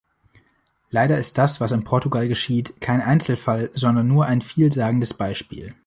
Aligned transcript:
Leider 0.89 1.19
ist 1.19 1.37
das, 1.37 1.61
was 1.61 1.71
in 1.71 1.83
Portugal 1.83 2.27
geschieht, 2.27 2.73
kein 2.81 3.01
Einzelfall, 3.01 3.69
sondern 3.73 4.07
nur 4.07 4.25
ein 4.25 4.41
vielsagendes 4.41 5.13
Beispiel. 5.13 5.75